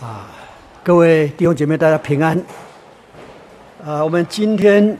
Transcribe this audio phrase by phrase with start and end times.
[0.00, 0.26] 啊，
[0.82, 2.36] 各位弟兄姐妹，大家平安。
[3.84, 4.96] 啊，我们今天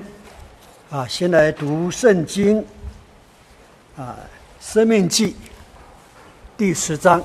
[0.89, 2.65] 啊，先来读圣经
[3.97, 4.17] 啊，
[4.65, 5.33] 《生命记》
[6.57, 7.23] 第十章。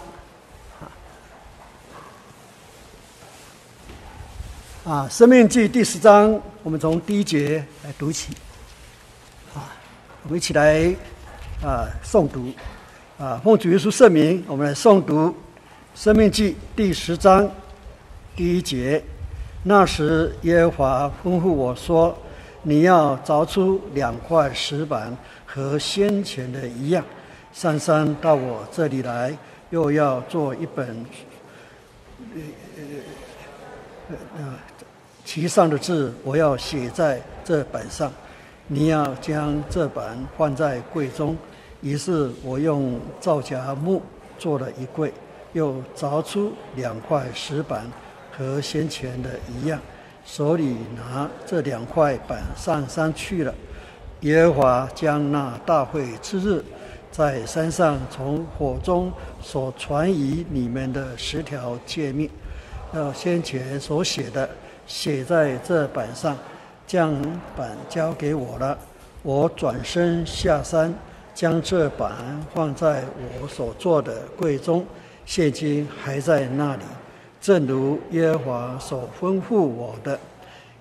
[4.84, 8.34] 啊，《生命记》第十章，我们从第一节来读起。
[9.54, 9.70] 啊，
[10.24, 10.94] 我们一起来
[11.64, 12.52] 啊诵读。
[13.20, 15.28] 啊，奉主耶稣圣名，我们来诵读
[15.96, 17.50] 《生命记》第十章。
[18.36, 19.04] 第一节，
[19.64, 22.16] 那时耶和华吩咐我说
[22.64, 27.04] ：“你要凿出两块石板，和先前的一样，
[27.52, 29.38] 上山到我这里来。
[29.72, 31.06] 又要做一本，
[32.34, 32.42] 呃
[34.10, 34.60] 呃呃，
[35.24, 38.12] 其上的字我要写在这板上。
[38.68, 41.36] 你要将这板放在柜中。”
[41.82, 44.02] 于是我用皂荚木
[44.38, 45.14] 做了一柜，
[45.54, 47.86] 又凿出两块石板。
[48.32, 49.78] 和先前的一样，
[50.24, 53.54] 手里拿这两块板上山去了。
[54.22, 56.64] 耶和华将那大会之日，
[57.12, 62.30] 在山上从火中所传与你们的十条诫命，
[62.94, 64.50] 要先前所写的，
[64.88, 66.38] 写在这板上，
[66.88, 67.14] 将
[67.58, 68.78] 板交给我了。
[69.22, 70.94] 我转身下山，
[71.36, 72.14] 将这板
[72.54, 73.04] 放在
[73.42, 74.86] 我所做的柜中，
[75.30, 76.82] 现今还在那里。
[77.40, 80.20] 正如耶和华所吩咐我的，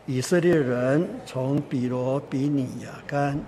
[0.06, 3.38] 以色列人从比罗比尼亚干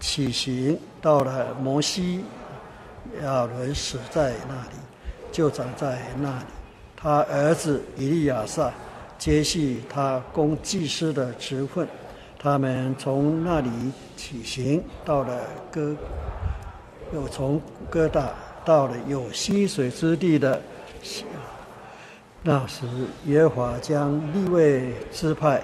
[0.00, 2.24] 起行，到了摩西
[3.22, 4.78] 亚伦死在那里，
[5.30, 6.44] 就长在那里。
[6.96, 8.72] 他儿子以利亚撒
[9.18, 11.86] 接续他供祭司的职分。
[12.38, 13.68] 他们从那里
[14.16, 15.38] 起行，到了
[15.70, 15.94] 哥，
[17.12, 18.30] 又从哥大
[18.70, 20.62] 到了有溪水之地的。
[22.44, 22.86] 那时，
[23.26, 25.60] 耶和华将利未支派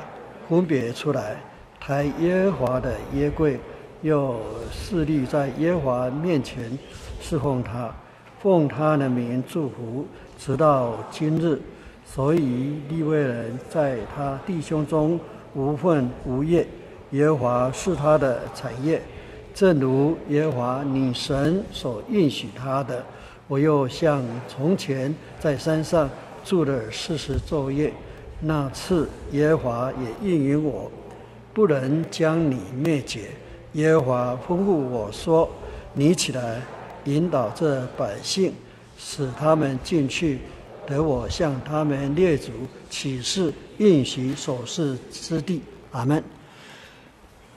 [0.48, 1.36] 分别出来，
[1.78, 3.60] 抬耶和华的耶柜，
[4.02, 4.40] 又
[4.72, 6.76] 侍立在耶和华面前
[7.20, 7.94] 侍奉他，
[8.42, 10.04] 奉他的名祝福，
[10.36, 11.60] 直到今日。
[12.04, 15.20] 所以利未人在他弟兄中
[15.54, 16.66] 无分无业，
[17.12, 19.00] 耶和华是他的产业，
[19.56, 23.02] 正如耶和华你神所应许他的。
[23.48, 26.08] 我又像从前在山上。
[26.48, 27.92] 住了四十昼夜，
[28.38, 30.88] 那次耶和华也应允我，
[31.52, 33.22] 不能将你灭绝。
[33.72, 35.50] 耶和华吩咐我说
[35.92, 36.62] ：“你起来，
[37.06, 38.52] 引导这百姓，
[38.96, 40.38] 使他们进去，
[40.86, 42.52] 得我向他们列祖
[42.88, 46.22] 起誓应许所示之地。”阿门。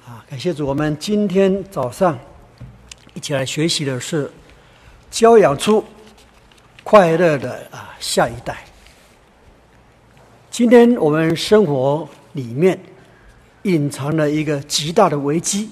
[0.10, 0.66] 啊，感谢主！
[0.66, 2.18] 我们今天早上
[3.14, 4.28] 一起来学习的是
[5.12, 5.86] 教养出
[6.84, 8.66] 快乐的啊下一代。
[10.50, 12.80] 今天我们生活里面
[13.62, 15.70] 隐藏了一个极大的危机，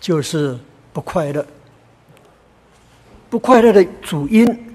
[0.00, 0.58] 就是
[0.94, 1.46] 不快乐。
[3.28, 4.74] 不快乐的主因，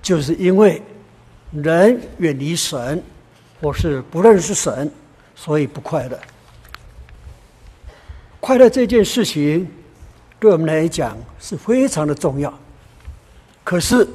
[0.00, 0.80] 就是因为
[1.52, 3.02] 人远离神，
[3.60, 4.90] 或是不认识神，
[5.36, 6.18] 所以不快乐。
[8.40, 9.68] 快乐这件事情，
[10.38, 12.52] 对我们来讲是非常的重要。
[13.62, 14.08] 可是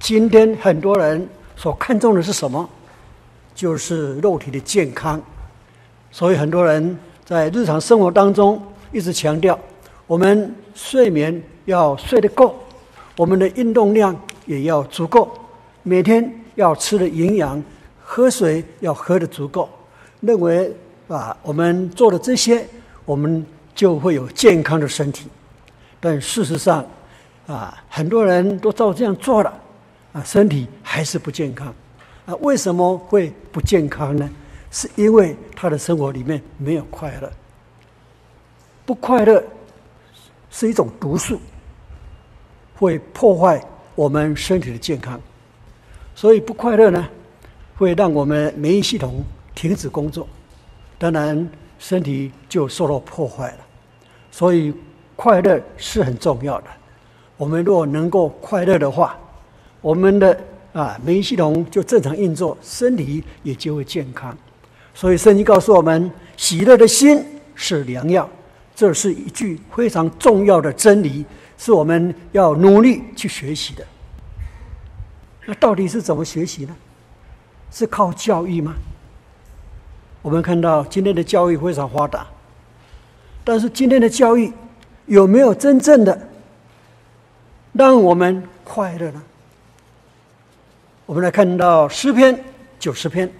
[0.00, 1.26] 今天很多人
[1.56, 2.68] 所看重的是什么？
[3.54, 5.22] 就是肉体的健康，
[6.10, 8.60] 所以很多人在日常生活当中
[8.90, 9.56] 一直强调，
[10.08, 12.56] 我们睡眠要睡得够，
[13.16, 15.32] 我们的运动量也要足够，
[15.84, 17.62] 每天要吃的营养，
[18.02, 19.70] 喝水要喝得足够，
[20.18, 20.74] 认为
[21.06, 22.66] 啊，我们做的这些，
[23.04, 23.44] 我们
[23.74, 25.28] 就会有健康的身体。
[26.00, 26.84] 但事实上，
[27.46, 29.52] 啊，很多人都照这样做了，
[30.12, 31.74] 啊，身体还是不健康。
[32.26, 34.28] 啊，为什么会不健康呢？
[34.70, 37.30] 是因为他的生活里面没有快乐。
[38.84, 39.42] 不快乐
[40.50, 41.40] 是一种毒素，
[42.76, 43.62] 会破坏
[43.94, 45.20] 我们身体的健康。
[46.14, 47.08] 所以不快乐呢，
[47.76, 49.22] 会让我们免疫系统
[49.54, 50.28] 停止工作，
[50.98, 51.48] 当然
[51.86, 53.58] 身体就受到破坏了。
[54.30, 54.72] 所以
[55.14, 56.68] 快乐是很重要的。
[57.36, 59.18] 我们若能够快乐的话，
[59.82, 60.40] 我们的。
[60.74, 64.36] 啊，免疫系统就正常运作，身体也就会健康。
[64.92, 68.28] 所以圣经告诉我们，喜乐的心是良药，
[68.74, 71.24] 这是一句非常重要的真理，
[71.56, 73.86] 是我们要努力去学习的。
[75.46, 76.74] 那到底是怎么学习呢？
[77.70, 78.74] 是靠教育吗？
[80.24, 82.26] 我们看到今天的教育非常发达，
[83.44, 84.50] 但是今天的教育
[85.04, 86.18] 有没有真正的
[87.74, 89.22] 让我们快乐呢？
[91.04, 92.42] 我们来看到诗篇
[92.80, 93.30] 九十篇，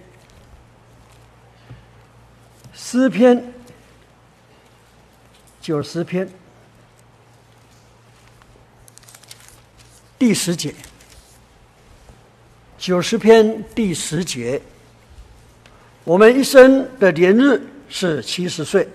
[2.71, 3.51] 诗篇
[5.59, 6.29] 九十篇。
[10.19, 10.73] 第十节，
[12.77, 14.61] 九十篇第十节，
[16.05, 17.59] 我们一生的年日
[17.89, 18.87] 是七十岁，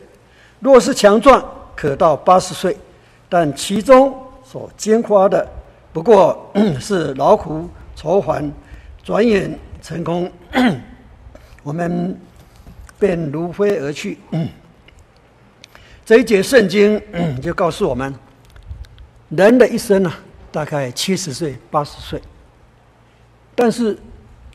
[0.60, 2.76] 若是强壮，可到八十岁，
[3.28, 5.44] 但其中所牵挂的，
[5.92, 6.48] 不过
[6.78, 8.48] 是劳苦愁烦，
[9.02, 10.30] 转眼成空，
[11.64, 12.16] 我们
[12.96, 14.16] 便如飞而去。
[16.04, 17.02] 这一节圣经
[17.42, 18.14] 就告诉我们，
[19.30, 20.12] 人的一生呢，
[20.52, 22.22] 大概七十岁、八十岁，
[23.56, 23.98] 但是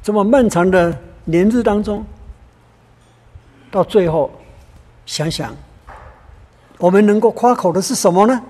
[0.02, 2.06] 这么漫长的年日当中，
[3.76, 4.32] 到最后
[5.06, 5.54] 想想，
[6.78, 8.42] 我们能够夸口的是什么呢？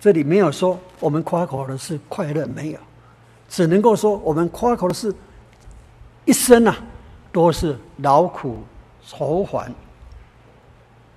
[0.00, 2.78] 这里没有说我们夸口的是快乐，没有，
[3.48, 5.14] 只能够说我们夸口的是，
[6.24, 6.76] 一生啊
[7.30, 8.64] 都是劳苦
[9.06, 9.72] 愁烦，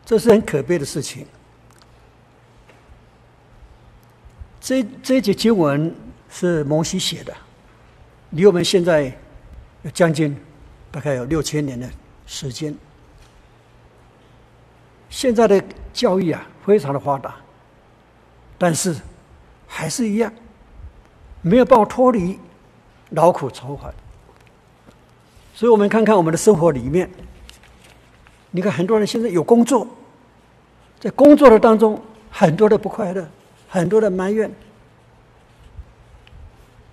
[0.05, 1.25] 这是很可悲的事情。
[4.59, 5.91] 这这节经文
[6.29, 7.33] 是摩西写的，
[8.29, 9.11] 离我们现在
[9.81, 10.39] 有将近
[10.91, 11.89] 大概有六千年的
[12.27, 12.77] 时间。
[15.11, 15.63] 现在的
[15.93, 17.35] 教育啊非常的发达。
[18.57, 18.95] 但是，
[19.67, 20.31] 还是一样，
[21.41, 22.39] 没有办法脱离
[23.09, 23.93] 劳苦愁烦。
[25.53, 27.09] 所以我们看看我们的生活里面，
[28.51, 29.87] 你看很多人现在有工作，
[30.99, 33.27] 在工作的当中，很多的不快乐，
[33.67, 34.51] 很多的埋怨。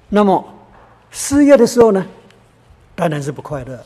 [0.08, 0.42] 那么
[1.10, 2.06] 失业的时候呢，
[2.94, 3.78] 当然是不快乐。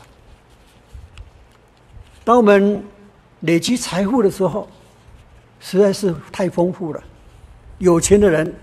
[2.23, 2.81] 当我们
[3.43, 4.67] 累积财富的时候，
[5.59, 7.03] 实在是太丰富了。
[7.77, 8.53] 有钱的人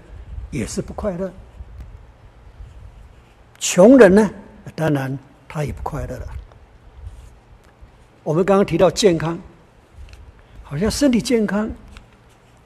[0.51, 1.31] 也是不快乐，
[3.59, 4.31] 穷人呢，
[4.75, 6.27] 当然他也不快乐了。
[8.23, 9.39] 我们刚刚提到健康，
[10.63, 11.71] 好像身体健康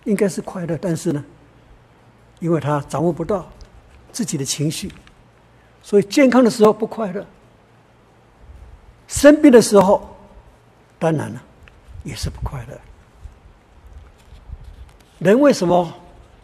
[0.05, 1.25] 应该是快乐，但是呢，
[2.39, 3.51] 因为他掌握不到
[4.13, 4.93] 自己的情绪，
[5.83, 7.27] 所以健康的时候不快乐，
[9.09, 10.17] 生病的时候，
[10.99, 11.43] 当然了，
[12.05, 12.81] 也是不快乐。
[15.19, 15.93] 人为什么？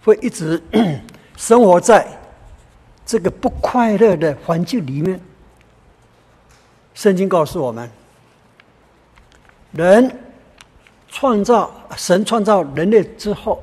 [0.02, 0.60] 会一直
[1.36, 2.06] 生活在
[3.04, 5.20] 这个不快乐的环境里面。
[6.94, 7.90] 圣经告诉我们，
[9.72, 10.18] 人
[11.08, 13.62] 创造神创造人类之后，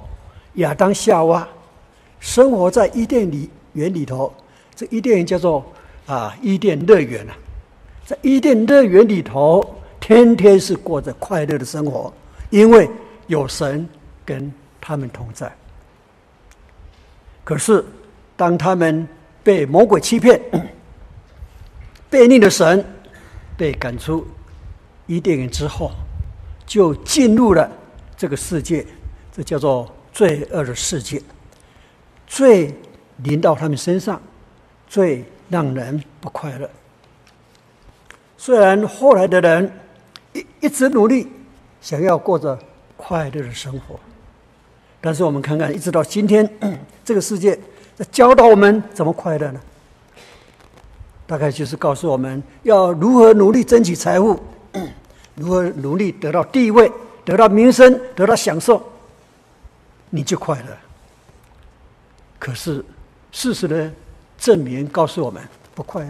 [0.53, 1.47] 亚当夏娃
[2.19, 4.31] 生活在伊甸里园里头。
[4.75, 5.65] 这伊甸园叫做
[6.05, 7.33] 啊伊甸乐园啊，
[8.05, 9.76] 在伊甸乐园里头，
[10.07, 12.13] 天天是过着快乐的生活，
[12.49, 12.89] 因为
[13.25, 13.85] 有神
[14.23, 14.49] 跟
[14.79, 15.53] 他们同在。
[17.43, 17.83] 可是，
[18.37, 19.05] 当他们
[19.43, 20.41] 被魔鬼欺骗、
[22.09, 22.81] 背逆了神，
[23.57, 24.25] 被赶出
[25.07, 25.91] 伊甸园之后，
[26.65, 27.69] 就进入了
[28.15, 28.87] 这个世界，
[29.33, 31.21] 这叫做罪恶的世界。
[32.27, 32.73] 罪
[33.17, 34.21] 临到他们身上，
[34.87, 36.69] 罪让人不快乐。
[38.37, 39.69] 虽然后来的人
[40.59, 41.27] 一直努力，
[41.81, 42.57] 想要过着
[42.95, 43.99] 快乐的生活。
[44.99, 46.49] 但是我们看看，一直到今天，
[47.05, 47.57] 这个世界
[47.95, 49.61] 在教导我们怎么快乐呢？
[51.27, 54.39] 大概就是告诉我们要如何努力争取财富，
[55.35, 56.91] 如何努力得到地位、
[57.23, 58.81] 得到名声、得到享受，
[60.09, 60.77] 你就快乐。
[62.39, 62.83] 可是
[63.31, 63.91] 事实的
[64.37, 65.43] 证明告诉我们
[65.75, 66.05] 不快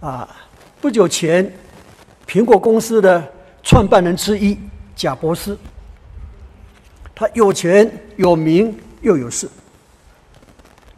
[0.00, 0.08] 乐。
[0.08, 0.28] 啊，
[0.80, 1.52] 不久前，
[2.32, 3.30] 苹果公司的
[3.62, 4.58] 创办人之一
[4.96, 5.58] 贾伯斯。
[7.14, 9.46] 他有钱有名又有势，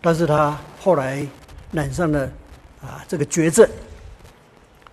[0.00, 1.26] 但是他后来
[1.73, 2.31] 染上了
[2.81, 3.69] 啊这个绝症。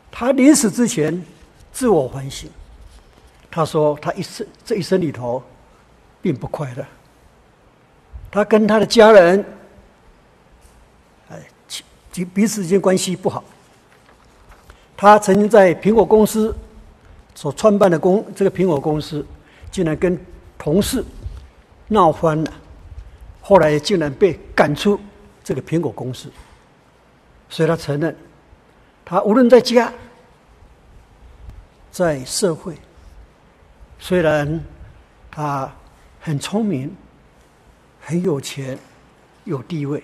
[0.10, 1.24] 他临死之前
[1.72, 2.50] 自我反省，
[3.52, 5.44] 他说他一生这一生里头
[6.24, 6.84] 并不快乐。
[8.32, 9.46] 他跟他的家人
[11.30, 13.44] 哎，其彼此之间关系不好。
[15.02, 16.56] 他曾经在苹果公司
[17.34, 19.26] 所创办的公这个苹果公司，
[19.72, 20.16] 竟然跟
[20.60, 21.04] 同事
[21.88, 22.54] 闹翻了，
[23.42, 25.00] 后来竟然被赶出
[25.44, 26.32] 这个苹果公司。
[27.50, 28.16] 所以他承认，
[29.04, 29.92] 他无论在家、
[31.90, 32.78] 在社会，
[33.98, 34.64] 虽然
[35.32, 35.68] 他
[36.20, 36.96] 很聪明、
[38.00, 38.78] 很有钱、
[39.46, 40.04] 有地位，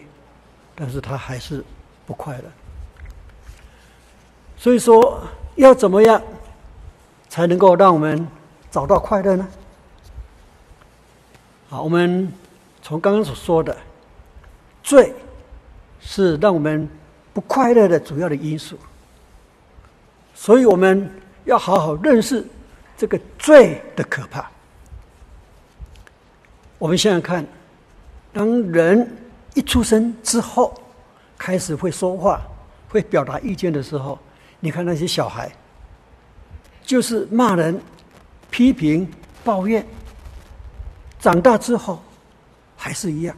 [0.73, 1.63] 但是他还是
[2.07, 2.51] 不快乐。
[4.57, 5.21] 所以说，
[5.55, 6.21] 要怎么样
[7.29, 8.27] 才能够让我们
[8.71, 9.47] 找到快乐呢？
[11.69, 12.31] 好，我们
[12.81, 13.75] 从刚刚所说的，
[14.81, 15.13] 罪
[15.99, 16.89] 是让我们
[17.33, 18.77] 不快乐的主要的因素。
[20.33, 21.09] 所以我们
[21.45, 22.45] 要好好认识
[22.97, 24.49] 这个罪的可怕。
[26.79, 27.45] 我们想想看，
[28.33, 29.17] 当人
[29.53, 30.73] 一出生之后，
[31.37, 32.41] 开始会说话、
[32.89, 34.17] 会表达意见的时候，
[34.59, 35.51] 你看那些小孩，
[36.83, 37.79] 就是骂人、
[38.49, 39.09] 批评、
[39.43, 39.85] 抱怨。
[41.19, 42.01] 长大之后，
[42.75, 43.35] 还是一样，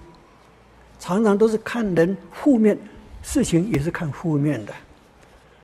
[1.00, 2.78] 常常都是看人负面，
[3.24, 4.74] 事情也是看负面的，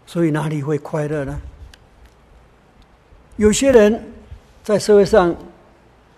[0.05, 1.37] 所以哪里会快乐呢？
[3.35, 4.11] 有些人
[4.63, 5.35] 在社会上，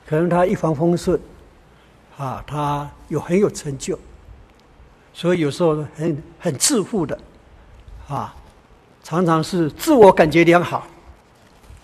[0.05, 1.19] 可能他一帆风顺。
[2.17, 3.95] 啊，他有很有成就，
[5.13, 7.15] 所以有时候很很自负的，
[8.07, 8.35] 啊，
[9.07, 10.85] 常常是自我感觉良好，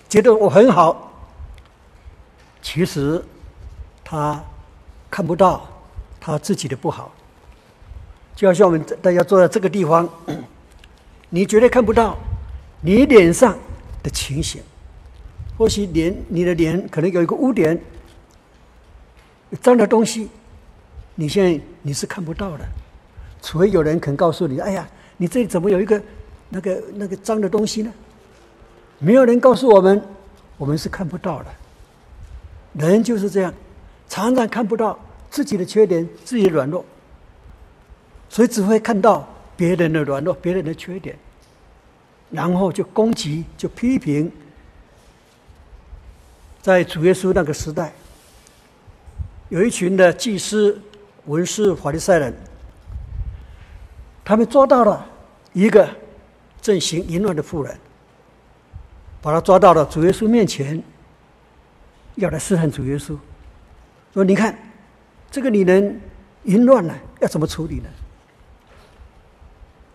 [0.10, 1.10] 觉得我很好。
[2.62, 3.24] 其实
[4.04, 4.44] 他
[5.10, 5.66] 看不到
[6.20, 7.14] 他自己的不好，
[8.36, 10.10] 就好像我们大家坐在这个地方，
[11.30, 12.18] 你绝对看不到
[12.82, 13.58] 你脸上
[14.04, 14.62] 的情形，
[15.58, 17.82] 或许脸你的脸可能有一个污点。
[19.62, 20.28] 脏的东西，
[21.16, 22.66] 你现在你是看不到的，
[23.42, 26.02] 除非有人肯告诉你：“哎呀，你这里怎么有一个
[26.54, 27.92] 那个那个脏的东西呢？”
[29.00, 30.02] 没有人告诉我们，
[30.56, 31.48] 我们是看不到的。
[32.74, 33.54] 人就是这样，
[34.08, 34.98] 常常看不到
[35.30, 36.86] 自己的缺点、自己的软弱，
[38.30, 41.18] 所以只会看到别人的软弱、别人的缺点，
[42.30, 44.32] 然后就攻击、就批评。
[46.62, 47.92] 在主耶稣那个时代。
[49.50, 50.82] 有一群的祭司、
[51.26, 52.34] 文士、法利赛人，
[54.26, 55.06] 他们抓到了
[55.52, 55.88] 一个
[56.64, 57.78] 正行淫乱的妇人，
[59.22, 60.82] 把他抓到了主耶稣面前，
[62.16, 63.18] 要来试探主耶稣，
[64.14, 64.58] 说：“你看，
[65.30, 66.00] 这个女人
[66.46, 67.90] 淫乱了，要怎么处理呢？”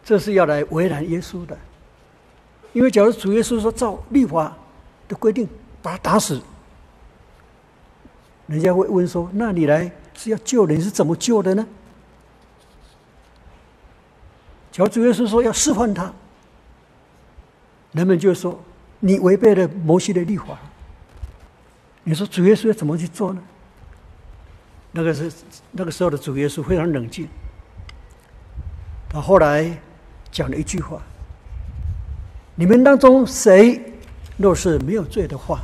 [0.04, 1.56] 这是要来为难耶稣的，
[2.74, 4.54] 因为假如主耶稣说照律法
[5.08, 5.48] 的规定
[5.80, 6.38] 把他打死。
[8.46, 11.66] 人家会问说：“那你来是要救人，是怎么救的呢？”
[14.70, 16.12] 假如主耶稣说要释放他，
[17.92, 18.62] 人们就说
[19.00, 20.58] ：“你违背了摩西的律法。”
[22.04, 23.42] 你说主耶稣要怎么去做呢？
[24.92, 25.30] 那个是
[25.72, 27.28] 那个时候的主耶稣非常冷静。
[29.08, 29.78] 他后来
[30.30, 31.02] 讲了一句话
[32.56, 33.80] ：“你们当中谁
[34.36, 35.60] 若是没有罪的话。”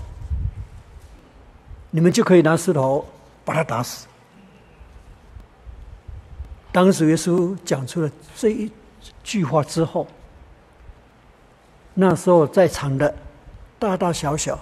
[1.91, 3.07] 你们就可以拿石头
[3.45, 4.09] 把他打死。
[6.73, 8.69] 当主耶稣讲出了这一
[9.23, 10.07] 句话之后，
[11.95, 13.15] 那时候在场的
[13.79, 14.59] 大大小小，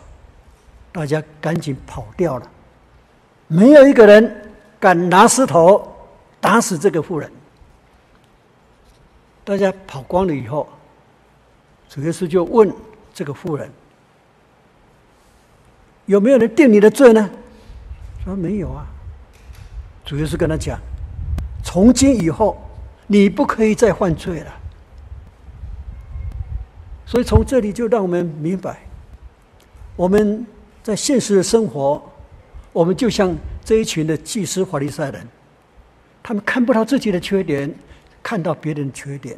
[0.92, 2.46] 大家赶紧跑掉了，
[3.46, 5.90] 没有一个人敢拿石头
[6.40, 7.30] 打死这个妇人。
[9.44, 10.68] 大家跑光了以后，
[11.88, 12.72] 主耶稣就问
[13.12, 13.70] 这个妇人。
[16.06, 17.30] 有没有人定你的罪呢？
[18.24, 18.86] 说没有啊。
[20.04, 20.78] 主要是跟他讲，
[21.64, 22.60] 从今以后
[23.06, 24.52] 你不可以再犯罪了。
[27.12, 28.80] 所以从这里就让我们明白，
[29.96, 30.46] 我们
[30.82, 32.02] 在现实的生活，
[32.72, 35.28] 我们就像这一群的祭司法利赛人，
[36.22, 37.70] 他们看不到自己的缺点，
[38.22, 39.36] 看到别人的缺点，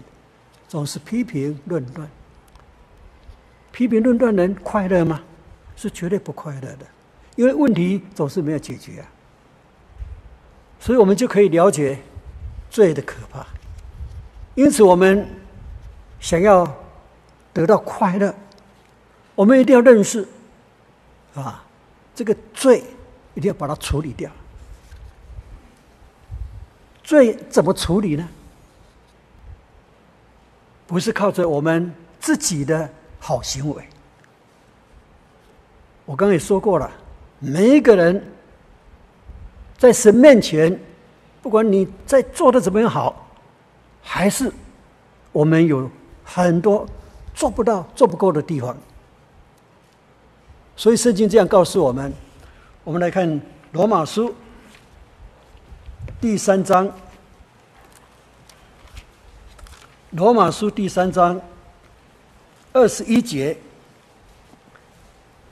[0.68, 2.08] 总是批评论断。
[3.72, 5.20] 批评论断人快乐吗？
[5.74, 6.86] 是绝对不快乐的，
[7.34, 9.06] 因为问题总是没有解决啊。
[10.78, 11.98] 所以我们就可以了解
[12.70, 13.44] 罪的可怕。
[14.54, 15.26] 因此，我们
[16.20, 16.72] 想要
[17.54, 18.34] 得到快乐，
[19.34, 20.28] 我们一定要认识
[21.34, 21.64] 啊，
[22.14, 22.84] 这个罪
[23.34, 24.30] 一定要把它处理掉。
[27.02, 28.28] 罪怎么处理呢？
[30.86, 33.82] 不是靠着我们自己的好行为。
[36.04, 36.90] 我刚才也说过了，
[37.38, 38.22] 每一个人
[39.78, 40.78] 在神面前，
[41.40, 43.26] 不管你在做的怎么样好，
[44.02, 44.52] 还是
[45.32, 45.90] 我们有
[46.22, 46.86] 很多
[47.34, 48.76] 做不到、做不够的地方。
[50.76, 52.12] 所以圣经这样告诉我们，
[52.82, 53.40] 我们来看
[53.72, 54.34] 罗马书
[56.20, 56.90] 第三章，
[60.10, 61.40] 罗马书第三章
[62.72, 63.56] 二十一节。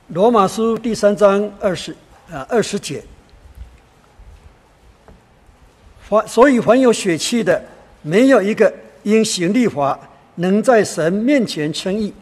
[0.07, 1.95] 罗马书第三章二十
[2.29, 3.03] 啊二十节，
[6.01, 7.63] 凡所以凡有血气的，
[8.01, 8.71] 没有一个
[9.03, 9.97] 因行律法
[10.35, 12.13] 能在神面前称义，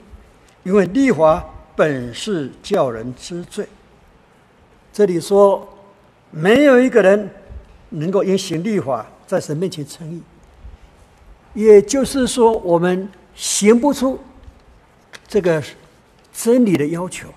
[0.63, 3.67] 因为律法本是叫人知罪。
[4.91, 5.67] 这里说，
[6.29, 7.29] 没有一个人
[7.89, 10.21] 能够因行律法在神面前称义，
[11.53, 14.19] 也就是说，我们行不出
[15.27, 15.63] 这个
[16.33, 17.29] 真理的要求。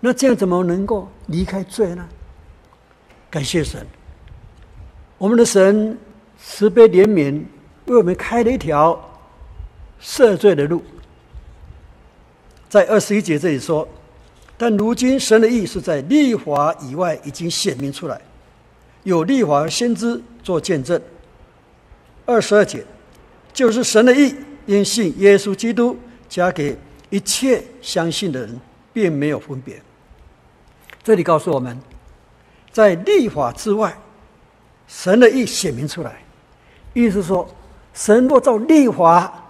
[0.00, 2.08] 那这样怎么能够离开罪呢？
[3.28, 3.86] 感谢神，
[5.18, 5.98] 我们的神
[6.42, 7.44] 慈悲怜悯，
[7.90, 8.98] 为我们开了一条
[10.00, 10.80] 赦罪的路。
[12.68, 13.86] 在二十一节这里说
[14.56, 18.20] ：“但如今神的意是在律法以外已经显明出来，
[19.02, 21.00] 有律法先知做见证。”
[22.24, 22.84] 二十二节，
[23.52, 26.78] 就是神的意，因信耶稣基督，加给
[27.08, 28.60] 一切相信的人，
[28.92, 29.82] 并没有分别。
[31.02, 31.76] 这里告诉我们，
[32.70, 33.98] 在律法之外，
[34.86, 36.22] 神的意显明出来，
[36.94, 37.52] 意思说，
[37.94, 39.44] 神若照律法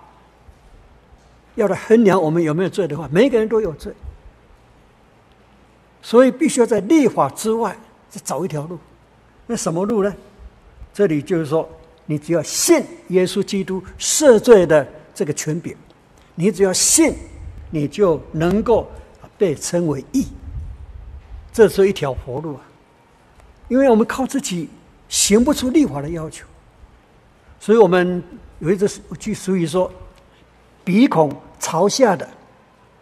[1.54, 3.92] 要来衡量我们有没有罪的话，每个人都有罪，
[6.02, 7.76] 所以必须要在律法之外
[8.08, 8.78] 再找一条路。
[9.46, 10.14] 那什么路呢？
[10.92, 11.68] 这里就是说。
[12.06, 15.76] 你只要信耶稣基督赦罪的这个权柄，
[16.34, 17.14] 你只要信，
[17.70, 18.90] 你就能够
[19.38, 20.26] 被称为义。
[21.52, 22.62] 这是一条活路啊！
[23.68, 24.68] 因为我们靠自己
[25.08, 26.44] 行不出立法的要求，
[27.60, 28.20] 所以我们
[28.58, 28.88] 有一句
[29.18, 29.92] 句俗语说
[30.82, 32.26] ：“鼻孔朝下的，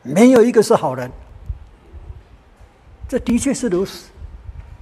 [0.02, 1.10] 没有一个是好人。”
[3.08, 4.08] 这的确是如此。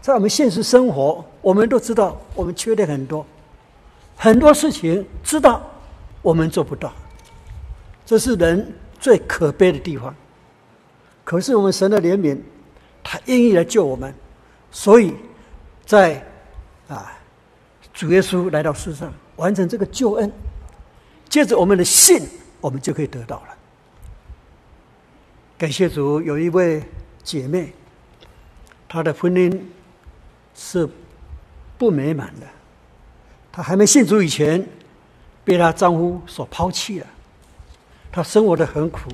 [0.00, 3.24] 在我们现实生活，我们都知道我们缺点很多。
[4.16, 5.60] 很多事情知道
[6.22, 6.90] 我们做不到，
[8.06, 10.14] 这是人最可悲的地方。
[11.22, 12.38] 可是我们神的怜悯，
[13.04, 14.14] 他愿意来救我们，
[14.70, 15.14] 所以
[15.84, 16.24] 在
[16.88, 17.12] 啊
[17.92, 20.32] 主耶稣来到世上完成这个救恩，
[21.28, 22.20] 借着我们的信，
[22.60, 23.48] 我们就可以得到了。
[25.58, 26.82] 感谢主，有一位
[27.22, 27.72] 姐妹，
[28.88, 29.58] 她的婚姻
[30.54, 30.88] 是
[31.78, 32.46] 不美满的。
[33.50, 34.66] 她还没信主以前，
[35.44, 37.06] 被她丈夫所抛弃了。
[38.12, 39.10] 她生活的很苦，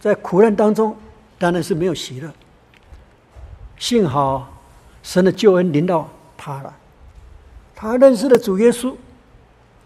[0.00, 0.96] 在苦难当中，
[1.38, 2.32] 当然是没有喜乐。
[3.78, 4.62] 幸好
[5.02, 6.72] 神的救恩临到她了，
[7.74, 8.94] 她认识了主耶稣，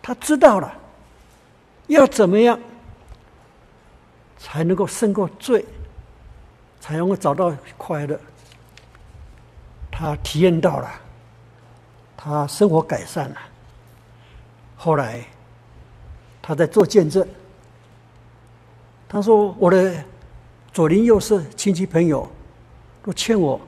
[0.06, 0.72] 他知道了
[1.88, 2.56] 要怎么样
[4.38, 5.64] 才能够胜过罪，
[6.78, 8.16] 才能够找到快乐。
[9.90, 10.88] 他体验到了。
[12.16, 13.36] 他生活改善了，
[14.76, 15.24] 后来
[16.40, 17.26] 他在做见证。
[19.08, 20.04] 他说：“我的
[20.72, 22.30] 左邻右舍、亲戚朋友
[23.02, 23.60] 都劝我，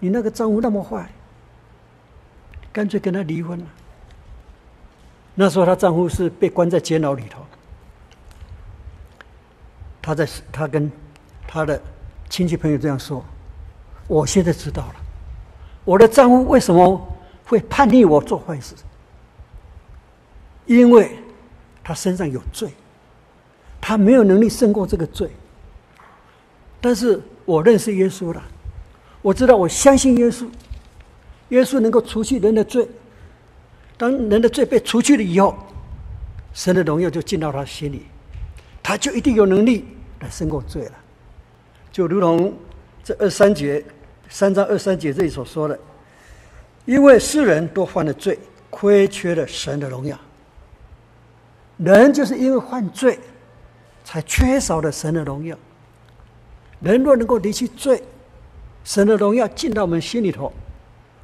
[0.00, 1.10] 你那个丈夫那么坏，
[2.74, 3.66] 干脆跟他离婚了。”
[5.36, 7.40] 那时候她丈夫是被关在监牢里头。
[10.02, 10.90] 他在他跟
[11.46, 11.80] 他的
[12.28, 13.24] 亲戚朋友这样说
[14.06, 14.94] ：“我现在知道了，
[15.84, 17.00] 我的丈夫为什么？”
[17.48, 18.74] 会叛逆我做坏事，
[20.66, 21.16] 因为
[21.84, 22.70] 他身上有罪，
[23.80, 25.30] 他没有能力胜过这个罪。
[26.80, 28.42] 但是我认识耶稣了，
[29.22, 30.48] 我知道我相信耶稣，
[31.50, 32.88] 耶稣能够除去人的罪。
[33.96, 35.56] 当人的罪被除去了以后，
[36.52, 38.06] 神的荣耀就进到他心里，
[38.82, 39.84] 他就一定有能力
[40.20, 40.92] 来胜过罪了。
[41.90, 42.54] 就如同
[43.02, 43.84] 这二三节
[44.28, 45.78] 三章二三节这里所说的。
[46.84, 48.38] 因为世人都犯了罪，
[48.70, 50.16] 亏缺了神的荣耀。
[51.78, 53.18] 人就是因为犯罪，
[54.04, 55.58] 才缺少了神的荣耀。
[56.78, 58.00] 人若能够离弃罪，
[58.84, 60.52] 神的荣耀进到我们心里头，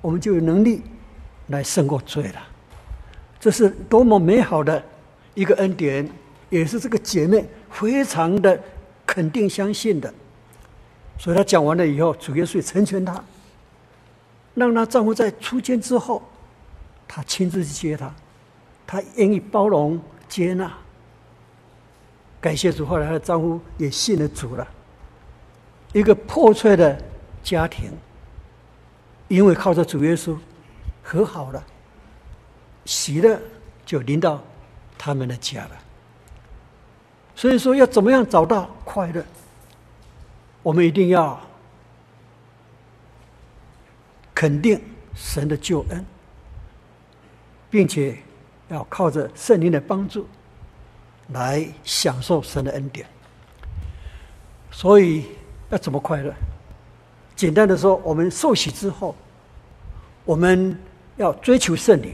[0.00, 0.82] 我们就有能力
[1.46, 2.42] 来胜过罪了。
[3.42, 4.80] 这是多么美好的
[5.34, 6.08] 一个恩典，
[6.48, 8.56] 也是这个姐妹非常的
[9.04, 10.14] 肯定相信的。
[11.18, 13.20] 所以她讲完了以后，主耶稣成全她。
[14.54, 16.22] 让她丈夫在出监之后，
[17.08, 18.14] 她亲自去接他，
[18.86, 20.72] 她愿意包容接纳。
[22.40, 24.64] 感谢主，后来她的丈夫也信了主了。
[25.92, 26.96] 一个破碎的
[27.42, 27.90] 家庭，
[29.26, 30.36] 因为靠着主耶稣
[31.02, 31.64] 和好了，
[32.84, 33.40] 喜乐
[33.84, 34.42] 就临到
[34.98, 35.70] 他们的家了。
[37.34, 39.24] 所以说，要怎么样找到快乐？
[40.62, 41.40] 我们一定要。
[44.34, 44.80] 肯定
[45.14, 46.04] 神的救恩，
[47.70, 48.18] 并且
[48.66, 50.26] 要靠着圣灵的帮助
[51.28, 53.06] 来享受神的恩典。
[54.72, 55.26] 所以
[55.70, 56.34] 要怎么快乐？
[57.36, 59.14] 简单的说，我们受洗之后，
[60.24, 60.76] 我们
[61.18, 62.12] 要追求圣灵。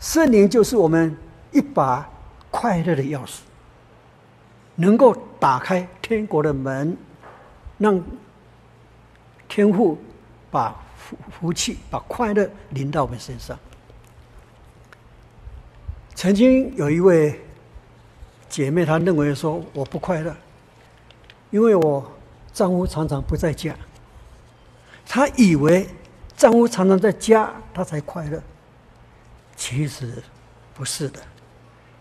[0.00, 1.16] 圣灵就是我们
[1.52, 2.10] 一把
[2.50, 3.40] 快乐的钥匙，
[4.74, 6.96] 能够打开天国的门，
[7.78, 8.02] 让
[9.48, 9.96] 天父
[10.50, 10.74] 把。
[11.00, 13.58] 福福气把快乐临到我们身上，
[16.14, 17.40] 曾经有一位
[18.50, 20.36] 姐妹，她认为说我不快乐，
[21.50, 22.12] 因为我
[22.52, 23.74] 丈夫常常不在家。
[25.06, 25.88] 她以为
[26.36, 28.40] 丈夫常常在家，她才快乐。
[29.60, 30.10] 其实
[30.72, 31.20] 不是的。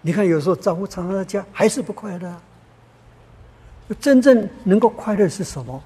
[0.02, 2.42] 你看，有时候丈夫常常在家，还是不快乐。
[4.00, 5.84] 真正能够快乐是什么？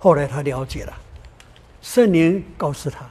[0.00, 0.92] 后来她了解了，
[1.80, 3.08] 圣灵告诉她：“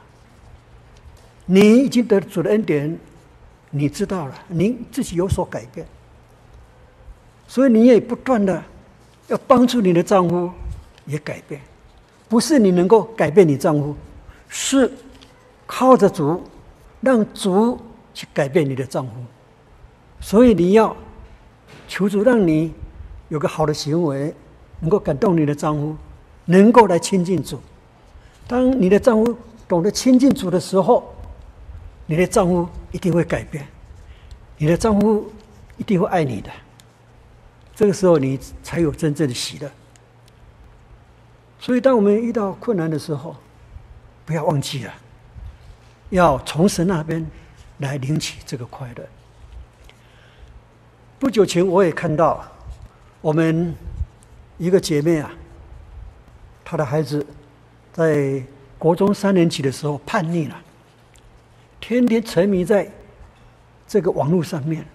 [1.46, 2.98] 你已经得主的恩典。”
[3.74, 5.86] 你知道了，你自己有所改变，
[7.48, 8.62] 所以你也不断的
[9.28, 10.52] 要帮助你的丈夫
[11.06, 11.58] 也改变，
[12.28, 13.96] 不是你能够改变你丈夫，
[14.50, 14.92] 是
[15.66, 16.42] 靠着主，
[17.00, 17.80] 让主
[18.14, 19.12] 去改变你的丈夫。
[20.20, 20.96] 所以你要
[21.88, 22.72] 求主让你
[23.28, 24.34] 有个好的行为，
[24.80, 25.96] 能够感动你的丈夫，
[26.44, 27.60] 能够来亲近主。
[28.46, 31.14] 当你的丈夫懂得亲近主的时候，
[32.06, 33.66] 你的丈夫一定会改变，
[34.58, 35.32] 你的丈夫
[35.76, 36.50] 一定会爱你的。
[37.74, 39.70] 这个时候，你才有真正的喜乐。
[41.58, 43.34] 所以，当我们遇到困难的时候，
[44.26, 44.92] 不要忘记了，
[46.10, 47.24] 要从神那边
[47.82, 49.06] 来领取这个快乐。
[51.18, 52.42] 不久前，我也看到
[53.20, 53.74] 我们
[54.56, 55.30] 一个姐妹啊，
[56.64, 57.24] 她的孩子
[57.92, 58.42] 在
[58.78, 60.58] 国中三年级的时候叛逆了。
[61.78, 62.90] 天天沉迷在
[63.86, 64.86] 这个网络上面，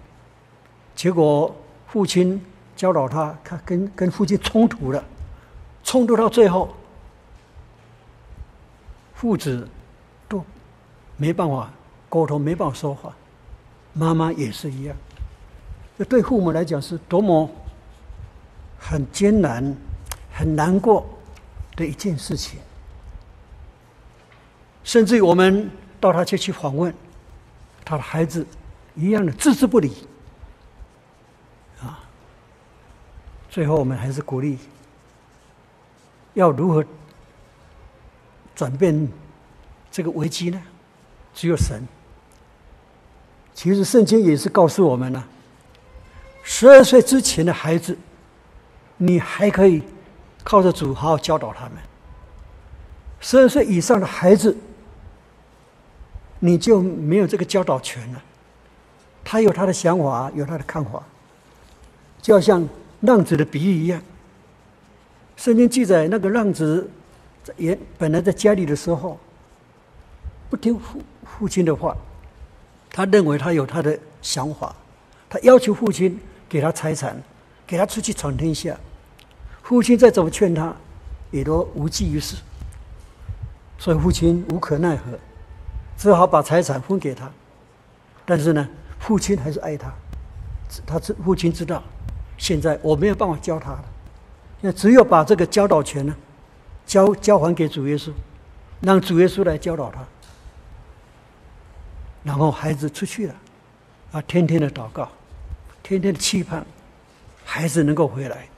[0.96, 1.54] 结果
[1.86, 2.42] 父亲
[2.74, 5.04] 教导他，他跟跟父亲冲突了，
[5.84, 6.74] 冲突到最后，
[9.14, 9.68] 父子
[10.28, 10.44] 都
[11.16, 11.70] 没办法
[12.08, 13.14] 沟通，没办法说话，
[13.92, 14.96] 妈妈也是一样。
[15.98, 17.50] 这对父母来讲是多么
[18.78, 19.76] 很艰难、
[20.32, 21.06] 很难过
[21.76, 22.58] 的一件事情，
[24.84, 25.70] 甚至于我们。
[26.00, 26.94] 到他家去访问，
[27.84, 28.46] 他的孩子
[28.94, 30.06] 一样的置之不理，
[31.80, 31.98] 啊！
[33.50, 34.60] 最后我们还是鼓励，
[36.34, 36.84] 要如何
[38.54, 39.08] 转变
[39.90, 40.62] 这个危机呢？
[41.34, 41.82] 只有神。
[43.58, 45.26] 其实圣经也是告诉我们了：
[46.44, 47.98] 十二岁之前的孩子，
[48.96, 49.82] 你还可以
[50.44, 51.72] 靠着主好好教导他们；
[53.18, 54.56] 十二岁以上的孩子，
[56.38, 58.22] 你就没有这个教导权了。
[59.24, 61.02] 他有他的想法，有他的看法，
[62.22, 62.64] 就好像
[63.00, 64.00] 浪子的比喻一样。
[65.36, 66.88] 圣经记载，那个浪子
[67.56, 69.18] 也本来在家里的时候，
[70.48, 71.96] 不听父父亲的话，
[72.98, 74.74] 他认为他有他的想法，
[75.30, 77.16] 他要求父亲给他财产，
[77.64, 78.76] 给他出去闯天下。
[79.62, 80.74] 父亲再怎么劝他，
[81.30, 82.34] 也都无济于事，
[83.78, 85.16] 所以父亲无可奈何。
[85.96, 87.30] 只好把财产分给他，
[88.26, 89.92] 但是呢，父亲还是爱他。
[90.84, 91.80] 他知父亲知道，
[92.36, 93.84] 现在我没有办法教他了，
[94.60, 96.12] 那只有把这个教导权呢，
[96.84, 98.10] 交交还给主耶稣，
[98.80, 100.00] 让主耶稣来教导他。
[102.22, 103.34] 然后孩子出去了，
[104.12, 105.08] 啊，天天的祷告，
[105.82, 106.64] 天天的期盼，
[107.44, 108.48] 孩子能够回来。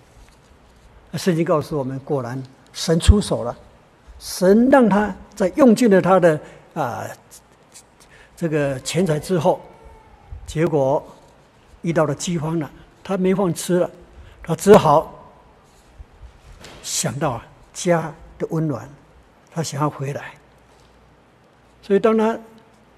[1.15, 2.43] 圣经告诉我们，果然
[2.73, 3.57] 神出手了，
[4.19, 6.41] 神让他在用尽了他的。
[6.73, 7.05] 啊，
[8.37, 9.61] 这个钱财之后，
[10.47, 11.05] 结果
[11.83, 12.71] 遇到了饥荒了，
[13.03, 13.91] 他没饭吃了，
[14.41, 15.13] 他只好
[16.81, 17.43] 想到
[17.75, 18.89] 家的温暖，
[19.51, 20.33] 他想要回来。
[21.83, 22.39] 所以当他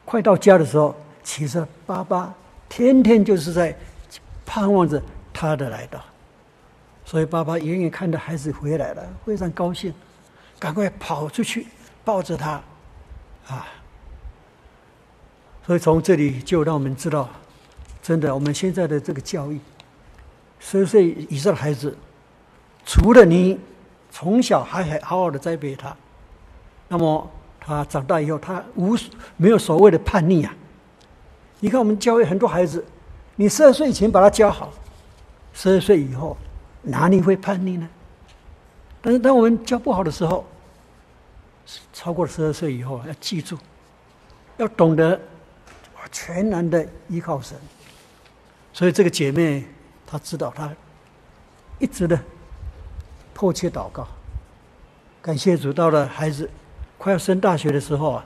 [0.04, 2.34] 快到家的时候，其实爸爸
[2.68, 3.76] 天天就是在
[4.44, 6.00] 盼望着他的来到，
[7.04, 9.92] 所以爸爸远远看到孩子回来了，非常高兴，
[10.58, 11.66] 赶快跑出去
[12.04, 12.60] 抱着他。
[13.48, 13.66] 啊，
[15.66, 17.28] 所以从这里就让我们知道，
[18.02, 19.60] 真的，我们现在的这个教育，
[20.60, 21.96] 十岁以上的孩子，
[22.84, 23.58] 除了你
[24.10, 25.96] 从小还还好好的栽培他，
[26.88, 27.30] 那么
[27.64, 28.96] 他长大以后，他无
[29.36, 30.52] 没有所谓的叛逆啊。
[31.60, 32.84] 你看，我们教育很多孩子，
[33.36, 34.72] 你十二岁以前把他教好，
[35.54, 36.36] 十二岁以后
[36.82, 37.88] 哪里会叛逆呢？
[39.00, 40.44] 但是当我们教不好的时候，
[41.92, 43.56] 超过十二岁以后，要记住，
[44.56, 45.20] 要懂得
[46.10, 47.56] 全然的依靠神。
[48.72, 49.64] 所以这个姐妹
[50.04, 50.68] 她知道，她
[51.78, 52.18] 一直的
[53.32, 54.08] 迫切祷告，
[55.20, 55.72] 感谢主。
[55.72, 56.50] 到了孩子
[57.02, 58.24] 快要升大学的时候啊，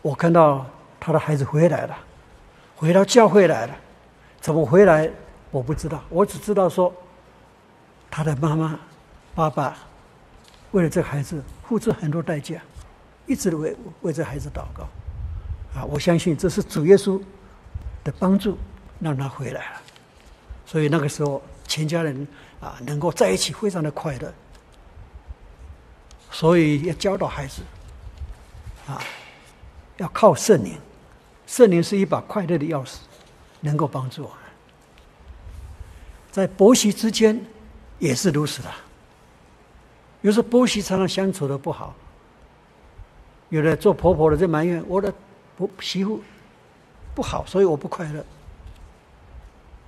[0.00, 0.64] 我看到
[1.00, 1.98] 他的孩子回来了，
[2.76, 3.74] 回到教会来了。
[4.40, 5.10] 怎么回来
[5.50, 6.94] 我不知道，我只知道说，
[8.08, 8.78] 他的妈妈、
[9.34, 9.76] 爸爸
[10.70, 11.42] 为了这孩子。
[11.70, 12.60] 付出很多代价，
[13.26, 14.82] 一直为为这孩子祷告，
[15.72, 15.84] 啊！
[15.84, 17.22] 我相信这是主耶稣
[18.02, 18.58] 的帮助，
[18.98, 19.80] 让他回来了。
[20.66, 22.26] 所以那个时候，全家人
[22.60, 24.34] 啊能够在一起，非常的快乐。
[26.32, 27.62] 所以要教导孩子
[28.90, 29.02] 啊，
[29.98, 30.78] 要靠圣灵，
[31.46, 32.96] 圣灵是一把快乐的钥匙，
[33.60, 34.36] 能够帮助我们。
[36.30, 37.40] 在婆媳之间
[37.98, 38.70] 也是如此的。
[40.22, 41.94] 有时候婆媳常常相处的不好，
[43.48, 45.12] 有的做婆婆的在埋怨我的
[45.56, 46.22] 婆媳妇
[47.14, 48.24] 不好，所以我不快乐。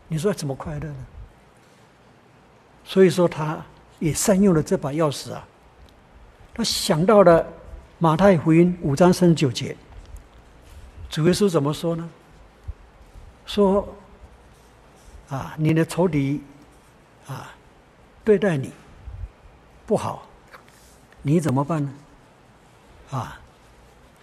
[0.08, 0.96] 你说怎么快乐呢？
[2.84, 3.64] 所以说，他
[4.00, 5.46] 也善用了这把钥匙啊。
[6.52, 7.46] 他想到了
[8.02, 9.76] 马太福音五章三十九节，
[11.08, 12.10] 主耶稣怎么说呢？
[13.46, 13.88] 说
[15.28, 16.42] 啊，你的仇敌
[17.28, 17.54] 啊，
[18.24, 18.72] 对待你
[19.86, 20.26] 不好，
[21.22, 21.92] 你怎么办呢？
[23.12, 23.40] 啊，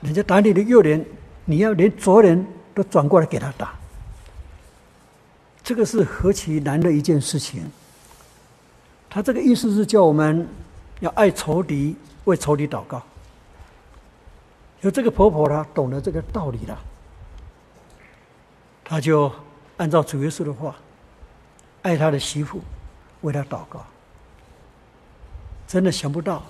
[0.02, 1.06] 人家打你的右脸，
[1.46, 3.74] 你要连左脸都转过来给他打。
[5.64, 7.72] 这个是何其难的一件事情！
[9.10, 10.46] 他这个意思是叫我们
[11.00, 13.02] 要爱仇敌，为仇敌祷告。
[14.82, 16.80] 有这个婆婆，她懂得这个道理了，
[18.84, 19.32] 她就
[19.78, 20.76] 按照主耶稣的话，
[21.82, 22.62] 爱她的媳妇，
[23.22, 23.86] 为她祷告。
[25.68, 26.42] 真的想不到，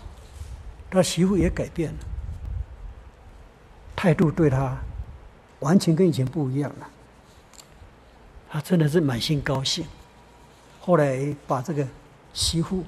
[0.90, 1.98] 他媳妇也改变了，
[3.94, 4.78] 态度对他
[5.60, 6.90] 完全跟以前不一样了。
[8.50, 9.86] 他真的是满心高兴，
[10.80, 11.86] 后来把这个
[12.34, 12.82] 媳妇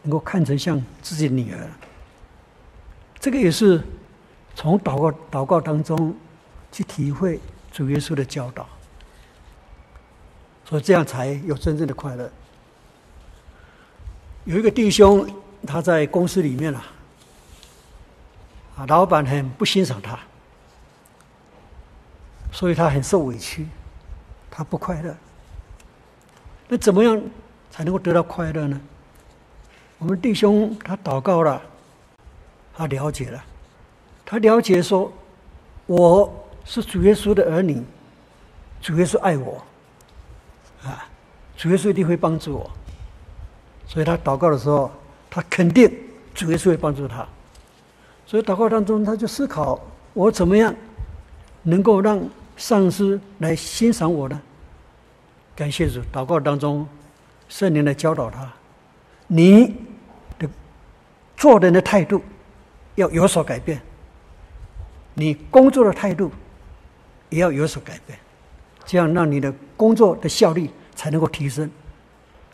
[0.00, 1.70] 能够看成像自己的女儿，
[3.20, 3.82] 这个也是
[4.54, 6.14] 从祷告祷告当中
[6.70, 7.40] 去体会
[7.72, 8.66] 主耶稣的教导，
[10.64, 12.30] 所以这样才有真正的快乐。
[14.44, 15.28] 有一个弟兄，
[15.66, 16.84] 他在公司里面啊，
[18.76, 20.18] 啊，老板很不欣赏他，
[22.52, 23.66] 所以他很受委屈。
[24.56, 25.12] 他不快乐，
[26.68, 27.20] 那怎么样
[27.72, 28.80] 才能够得到快乐呢？
[29.98, 31.60] 我们弟兄他祷告了，
[32.72, 33.44] 他了解了，
[34.34, 35.12] 他了解说，
[35.86, 37.80] 我是主耶稣的儿女，
[38.82, 39.62] 主耶稣爱我，
[40.82, 41.06] 啊，
[41.56, 42.70] 主耶稣一定会帮助我，
[43.86, 44.90] 所以他祷告的时候，
[45.30, 45.88] 他肯定
[46.34, 47.24] 主耶稣会帮助他，
[48.26, 49.80] 所以祷告当中他就思考，
[50.14, 50.74] 我怎么样
[51.62, 52.20] 能够让。
[52.56, 54.40] 上司来欣赏我呢？
[55.56, 56.86] 感谢主，祷告当中，
[57.48, 58.48] 圣灵来教导他，
[59.26, 59.74] 你
[60.38, 60.48] 的
[61.36, 62.22] 做人的态度
[62.94, 63.82] 要有所改变，
[65.14, 66.30] 你工作的态度
[67.30, 68.18] 也要有所改变，
[68.84, 71.70] 这样让你的工作的效率才能够提升。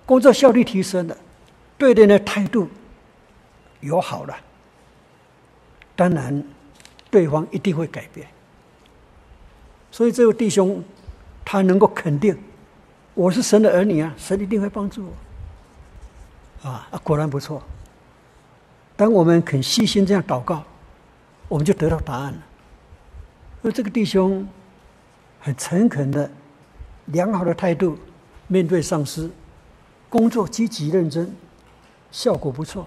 [0.07, 1.17] 工作效率提升了，
[1.79, 2.69] 对人的态度
[3.81, 4.37] 有好了，
[5.97, 6.45] 当然
[7.11, 8.27] 对方一定会改变。
[9.91, 10.83] 所以这位弟兄，
[11.45, 12.37] 他能够肯定，
[13.15, 15.07] 我是神的儿女啊，神一定会帮助
[16.63, 16.69] 我。
[16.69, 17.63] 啊啊，果然不错。
[18.97, 20.63] 当我们肯细心这样祷告，
[21.49, 22.39] 我们就得到答案了。
[23.63, 24.47] 而这个弟兄，
[25.39, 26.31] 很诚恳的、
[27.07, 27.99] 良好的态度
[28.47, 29.31] 面对上司，
[30.09, 31.35] 工作积极认真，
[32.11, 32.87] 效果不错。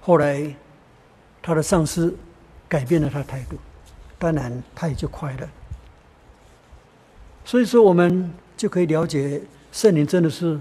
[0.00, 0.54] 后来，
[1.42, 2.16] 他的上司
[2.68, 3.56] 改变了他的态度，
[4.18, 5.48] 当然他也就快乐。
[7.44, 9.42] 所以说，我们就可以了解，
[9.72, 10.58] 圣灵真的是，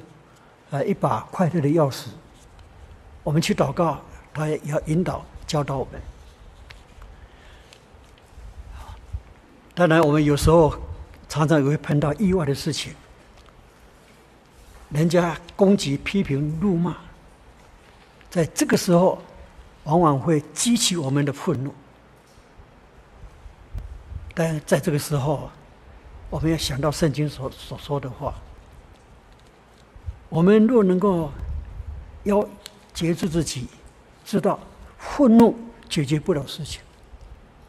[0.72, 2.08] 呃，一把快乐的钥匙。
[3.24, 4.02] 我们去祷告，
[4.34, 6.02] 他也要引导、教导我们。
[9.80, 10.76] 当然，我们有时候
[11.30, 12.94] 常常也会碰到意外的事情，
[14.90, 16.98] 人家攻击、批评、怒骂，
[18.30, 19.22] 在这个时候，
[19.86, 21.74] 往往会激起我们的愤怒。
[24.36, 25.50] 但在这个时候，
[26.30, 28.36] 我们要想到圣经所所说的话。
[30.28, 31.32] 我们若能够
[32.24, 32.46] 要
[32.94, 33.70] 节制自己，
[34.26, 34.60] 知道
[34.98, 36.82] 愤怒解决不了事情。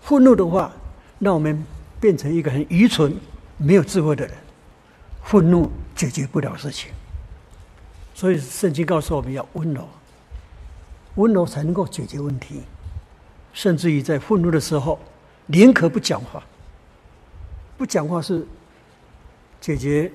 [0.01, 0.73] 愤怒的话，
[1.21, 1.65] 那我们
[2.01, 3.15] 变成一个很愚蠢、
[3.59, 4.35] 没有智慧的人。
[5.23, 6.91] 愤怒解决不了事情，
[8.15, 9.87] 所以圣经告诉我们要温柔，
[11.17, 12.63] 温柔才能够解决问题。
[13.53, 14.99] 甚至于在愤怒的时候，
[15.47, 16.43] 宁可不讲话。
[17.77, 18.47] 不讲话是
[19.61, 20.11] 解决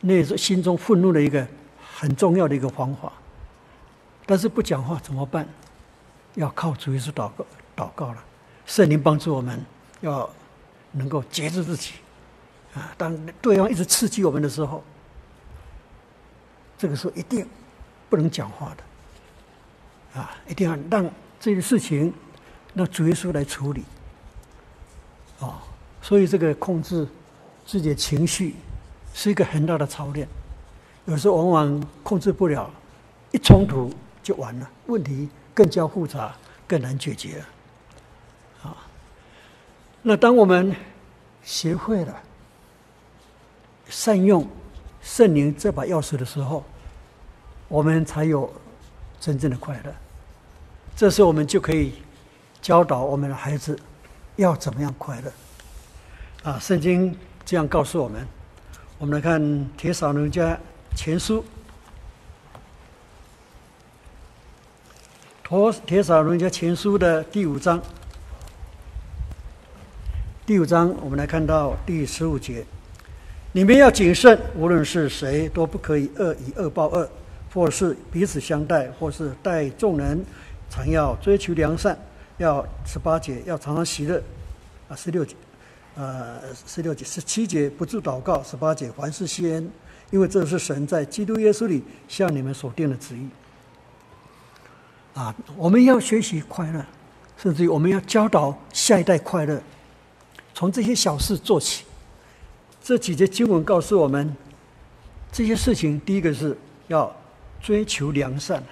[0.00, 1.46] 那种心中愤怒的一个
[1.94, 3.12] 很重要的一个方法，
[4.24, 5.46] 但是不讲话怎么办？
[6.34, 8.24] 要靠主耶稣祷告，祷告了，
[8.64, 9.64] 圣灵帮助我们，
[10.00, 10.28] 要
[10.96, 11.92] 能够节制自己
[12.74, 12.92] 啊。
[12.98, 14.82] 当对方一直刺激我们的时候，
[16.76, 17.46] 这个时候一定
[18.10, 22.12] 不能讲话的啊，一定要让这些事情
[22.74, 23.84] 让主耶稣来处理
[25.40, 25.62] 啊。
[26.02, 27.06] 所以，这个控制
[27.66, 28.54] 自己的情绪
[29.12, 30.28] 是一个很大的操练。
[31.06, 32.70] 有时候往往控制不了，
[33.32, 36.36] 一冲突就完了，问题更加复杂，
[36.68, 37.40] 更难解决。
[37.40, 37.46] 啊，
[40.08, 40.72] 那当我们
[41.42, 42.16] 学会了
[43.88, 44.48] 善用
[45.02, 46.62] 圣灵这把钥匙的时候，
[47.66, 48.48] 我们才有
[49.18, 49.92] 真正的快乐。
[50.94, 51.94] 这时候我们就可以
[52.62, 53.76] 教导我们的孩子
[54.36, 55.32] 要怎么样快乐。
[56.52, 57.12] 啊，圣经
[57.44, 58.24] 这样告诉我们。
[58.98, 59.42] 我们来看
[59.76, 60.56] 《铁扫罗尼迦
[60.94, 61.44] 前书》，
[65.84, 67.82] 《帖撒罗尼迦前书》的第五章。
[70.46, 72.64] 第五章，我们来看到第十五节：
[73.50, 77.10] 你们要谨慎，无论是谁，都不可以恶以恶报恶，
[77.52, 80.24] 或是彼此相待，或是待众人，
[80.70, 81.98] 常要追求良善。
[82.38, 84.22] 要十八节，要常常喜乐。
[84.88, 85.34] 啊，十六节。
[85.96, 89.68] 呃，十六节、十七节不住祷告，十八节凡事谢恩，
[90.12, 93.28] 因为这是神在基督耶稣里向你们所定的旨意。
[95.12, 96.86] 啊，我们要学习快乐，
[97.36, 99.60] 甚至于我们要教导下一代快乐，
[100.56, 101.84] 从这些小事做起。
[102.82, 104.34] 这几节经文告诉我们，
[105.30, 106.56] 这些事情第一个是
[106.88, 107.14] 要
[107.60, 108.62] 追求良善，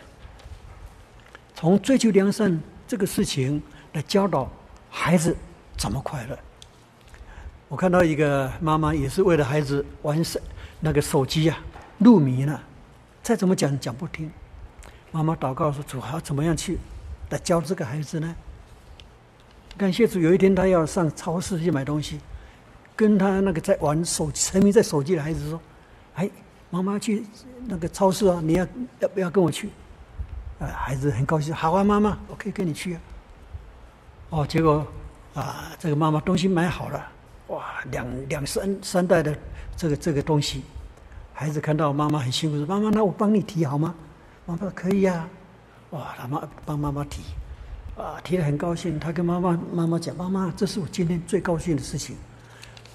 [1.55, 4.51] 从追求良善这个事情来教导
[4.89, 5.37] 孩子
[5.77, 6.39] 怎么快乐。
[7.69, 10.41] 我看到一个妈妈也是为了孩子玩手
[10.81, 11.59] 那个手机啊，
[11.99, 12.63] 入迷了，
[13.23, 14.33] 再怎么讲讲不听。
[15.11, 16.79] 妈妈祷告说：“主，还要怎么样去
[17.29, 18.35] 来教这个孩子呢？”
[19.77, 22.21] 感谢主，有一天他要上超市去买东西，
[22.95, 25.61] 跟他那个在玩手沉迷在手机的孩子说
[26.15, 26.31] ：“哎，
[26.71, 27.25] 妈妈去
[27.67, 28.67] 那个超市啊，你要
[29.01, 29.71] 要不要跟我去？”
[30.61, 33.01] 啊，孩子很高兴，好啊，妈妈，我可以跟你去啊。
[34.31, 34.87] 哦，结果
[35.35, 37.07] 啊，这个妈妈东西买好了。
[37.49, 39.37] 哇，两两三三代的
[39.77, 40.63] 这个这个东西，
[41.33, 43.93] 孩子看到妈妈很辛苦，说：“妈妈，那我帮你提好吗？”
[44.47, 45.29] 妈妈说：“可以呀、啊。”
[45.91, 47.23] 哇，他妈帮妈妈提，
[47.97, 48.99] 啊，提得很高兴。
[48.99, 52.17] 他跟妈妈妈妈讲：“妈妈，这是我今天最高兴的事情。”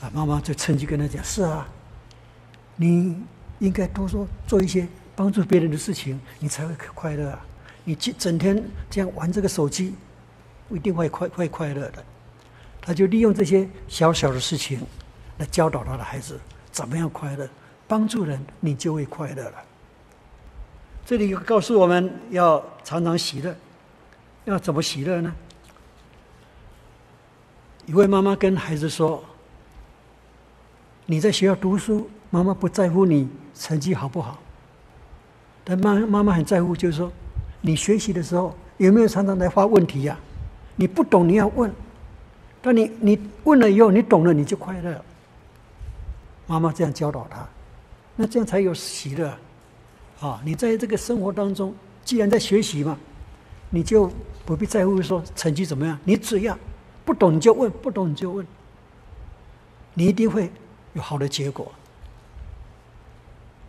[0.01, 1.67] 啊，妈妈就趁机跟他讲：“是啊，
[2.75, 3.21] 你
[3.59, 7.45] 应该多说做一些帮助别人的事情，你才会快乐啊！
[7.83, 9.93] 你整天这样玩这个手机，
[10.67, 12.03] 不一定会快会快乐的。”
[12.81, 14.79] 他就利用这些小小的事情
[15.37, 16.39] 来教导他的孩子
[16.71, 17.47] 怎么样快乐，
[17.87, 19.53] 帮助人，你就会快乐了。
[21.05, 23.53] 这里告诉我们要常常喜乐，
[24.49, 25.33] 要怎么喜乐呢？
[27.85, 29.23] 一位妈妈跟孩子说
[31.05, 34.39] ：“你在学校读书，妈妈不在乎你成绩好不好，
[35.63, 37.11] 但妈妈妈很在乎，就是说
[37.61, 40.17] 你学习的时候有没有常常来发问题呀？
[40.75, 41.71] 你不懂你要问。”
[42.61, 45.01] 但你你问了以后，你懂了，你就快乐。
[46.45, 47.47] 妈妈这样教导他，
[48.17, 49.33] 那这样才有喜乐。
[50.19, 52.97] 啊，你在这个生活当中，既然在学习嘛，
[53.69, 54.11] 你就
[54.45, 56.57] 不必在乎说成绩怎么样，你只要
[57.05, 58.45] 不懂你就问，不懂你就问，
[59.93, 60.51] 你一定会
[60.93, 61.71] 有好的结果。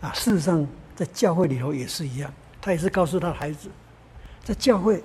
[0.01, 3.69] 啊，事实上在教会里头也是一样，他也是告诉他的孩子，
[4.43, 5.03] 在教会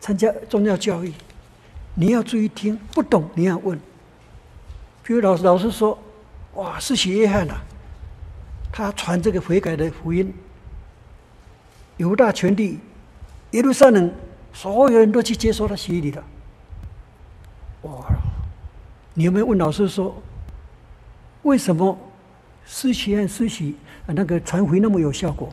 [0.00, 1.12] 参加宗教教育。
[1.94, 3.80] 你要注意听，不懂你要问。
[5.02, 5.98] 比如老师老师说
[6.56, 7.54] ：“哇，施洗约翰呐，
[8.70, 10.34] 他传这个悔改的福音，
[11.96, 12.78] 犹大全地，
[13.56, 14.12] 耶路撒冷，
[14.52, 16.22] 所有人都去接受他洗礼了。”
[17.82, 18.06] 哇，
[19.14, 20.14] 你有没有问老师说，
[21.42, 21.98] 为什么
[22.66, 25.48] 施洗约翰施洗那个传回那么有效果？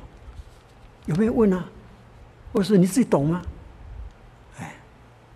[1.06, 1.66] 有没有问啊？
[2.52, 3.42] 或是你自己懂吗？
[4.60, 4.76] 哎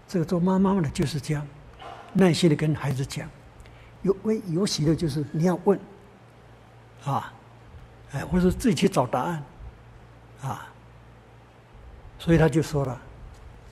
[0.08, 1.48] 这个做妈妈的就是这样，
[2.14, 3.30] 耐心的跟孩子讲，
[4.02, 5.80] 有为有喜的，就是你要问，
[7.06, 7.32] 啊，
[8.12, 9.44] 哎，或者自己去找答案，
[10.42, 10.68] 啊，
[12.20, 13.00] 所以他就说了，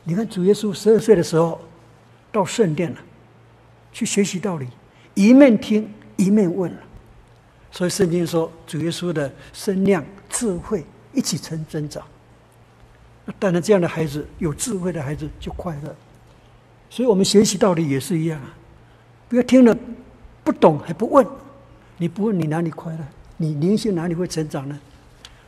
[0.04, 1.60] 你看主耶稣十二岁的时候
[2.32, 2.98] 到圣殿了，
[3.92, 4.68] 去学习道理，
[5.14, 6.72] 一面听一面问，
[7.72, 12.04] 所以圣经说主耶稣的身量智慧一起成增长，
[13.26, 15.96] 那当然这样的孩子有智慧的孩子就快乐。
[16.90, 18.54] 所以我们学习道理也是一样啊，
[19.28, 19.76] 不要听了
[20.44, 21.26] 不懂还不问，
[21.98, 23.00] 你不问你哪里快乐？
[23.38, 24.80] 你灵性哪里会成长呢？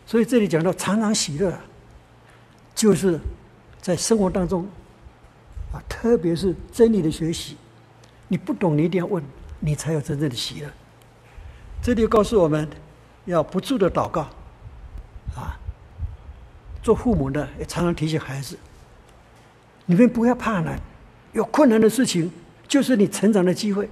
[0.06, 1.58] 所以这里讲到常常喜乐，
[2.78, 3.20] 就是
[3.82, 4.64] 在生活当中
[5.74, 7.58] 啊，特别是真理的学习，
[8.28, 9.24] 你不懂你一定要问，
[9.60, 10.70] 你才有真正的喜乐。
[11.82, 12.70] 这里告诉我们
[13.26, 14.22] 要不住的祷告
[15.36, 15.58] 啊，
[16.84, 18.56] 做父母的也常常提醒孩子，
[19.88, 20.80] 你们不要怕难。
[21.34, 22.32] 有困难的事情，
[22.68, 23.90] 就是你成长的机会。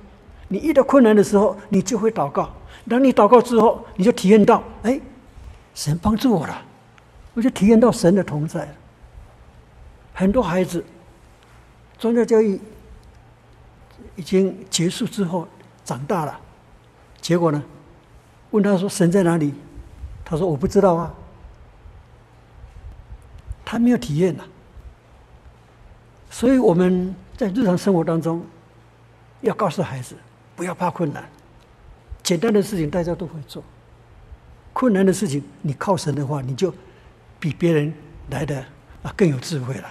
[0.47, 2.53] 你遇到困难的时候，你就会祷告，
[2.87, 5.01] 当你祷告之后，你就体验到，哎，
[5.73, 6.64] 神帮助我了，
[7.35, 8.67] 我就体验到神的同在。
[10.13, 10.83] 很多孩子，
[11.99, 12.59] 宗教教育
[14.15, 15.47] 已经结束之后，
[15.83, 16.39] 长大了，
[17.21, 17.61] 结果呢，
[18.51, 19.53] 问他说神在哪里？
[20.23, 21.13] 他说我不知道啊，
[23.63, 24.43] 他没有体验呐。
[26.31, 28.43] 所以我们在日常生活当中，
[29.41, 30.15] 要告诉孩子，
[30.55, 31.29] 不要怕困难，
[32.23, 33.61] 简单的事情大家都会做，
[34.71, 36.73] 困难的事情你靠神的话，你就
[37.45, 37.93] 比别人
[38.31, 38.57] 来的
[39.03, 39.87] 啊更有智慧了。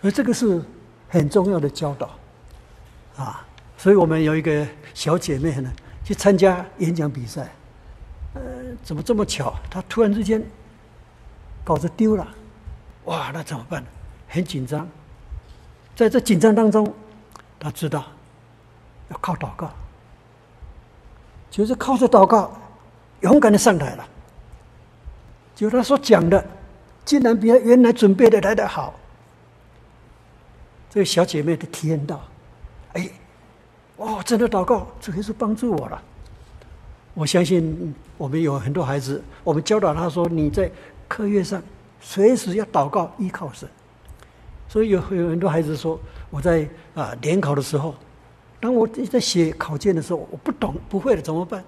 [0.00, 0.64] 所以这个是
[1.06, 2.18] 很重要的教导
[3.18, 3.46] 啊。
[3.76, 5.70] 所以我们有一个小姐妹呢，
[6.02, 7.52] 去参加演讲比赛，
[8.32, 8.40] 呃，
[8.82, 9.54] 怎么这么巧？
[9.70, 10.42] 她突然之间
[11.62, 12.26] 稿子丢了，
[13.04, 13.84] 哇，那怎么办？
[14.28, 14.88] 很紧张，
[15.94, 16.90] 在这紧张当中，
[17.60, 18.02] 她知道
[19.10, 19.70] 要靠祷告，
[21.50, 22.50] 就是靠着祷告，
[23.20, 24.08] 勇敢的上台了。
[25.56, 26.46] 就她所讲的，
[27.04, 28.94] 竟然比她原来准备的来得好。
[30.88, 32.22] 这个小姐妹的体验到，
[32.92, 33.10] 哎。
[33.98, 36.02] 哦，真的祷告，这个是帮助我了。
[37.14, 40.70] 我相信我们有很多孩子，我们教导他说：“你在
[41.08, 41.62] 课业上
[41.98, 43.66] 随时要祷告，依靠神。”
[44.68, 45.98] 所以有有很多孩子说
[46.28, 47.94] ：“我在啊联考的时候，
[48.60, 51.64] 当我在写考卷的时候，我不懂不会了怎么办？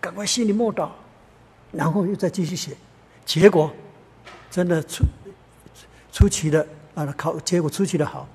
[0.00, 0.88] 赶快心里默祷，
[1.70, 2.76] 然后又再继续写。
[3.24, 3.72] 结果
[4.50, 5.04] 真的出
[6.12, 8.28] 出奇的啊，考结果出奇的好。”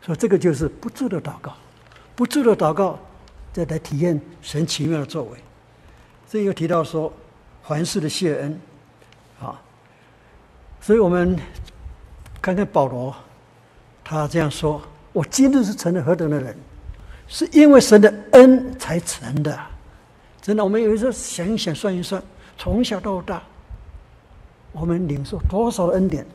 [0.00, 1.54] 说这个就是不住的祷告，
[2.16, 2.98] 不住的祷告，
[3.52, 5.38] 再来体验神奇妙的作为。
[6.30, 7.12] 这又提到说，
[7.62, 8.58] 凡事的谢恩，
[9.38, 9.60] 啊，
[10.80, 11.38] 所以我们
[12.40, 13.14] 看看保罗，
[14.02, 14.80] 他这样说
[15.12, 16.56] ：“我今日是成了何等的人，
[17.26, 19.60] 是因为神的恩才成的。”
[20.40, 22.22] 真的，我们有时候想一想，算一算，
[22.58, 23.40] 从小到大，
[24.72, 26.26] 我们领受多少恩典。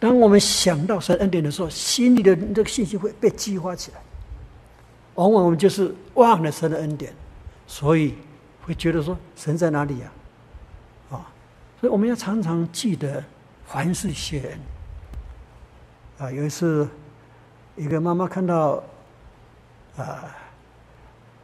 [0.00, 3.98] 当我们想到神恩典的时候，心里的这个信心会被激发起来。
[5.14, 7.14] 往往我们就是忘了神的恩典，
[7.68, 8.16] 所以
[8.62, 10.12] 会觉得说神在哪里呀？
[11.12, 11.24] 啊，
[11.80, 13.22] 所以我们要常常记得
[13.64, 14.58] 凡事谢恩。
[16.18, 16.88] 啊，有一次，
[17.76, 18.82] 一个妈妈看到
[19.96, 20.34] 啊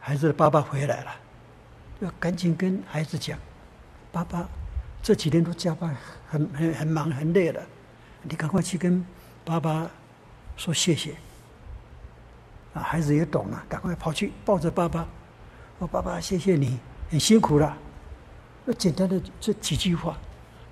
[0.01, 1.11] 孩子的爸爸回来了，
[2.01, 3.39] 要赶紧跟孩子讲
[4.11, 4.47] ：“爸爸
[5.01, 5.95] 这几天都加班，
[6.29, 7.61] 很很很忙，很累了。”
[8.23, 9.03] 你赶快去跟
[9.43, 9.89] 爸爸
[10.55, 11.15] 说谢谢
[12.75, 12.83] 啊！
[12.83, 15.07] 孩子也懂了，赶快跑去抱着爸爸，
[15.79, 16.77] 说：“爸爸，谢谢你，
[17.09, 17.75] 很辛苦了。”
[18.63, 20.15] 那简单的这几句话，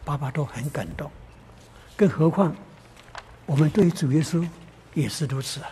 [0.06, 1.10] 爸爸都很感动。
[1.98, 2.56] 更何况
[3.48, 4.48] 我们对于主耶稣
[4.94, 5.72] 也是如此啊！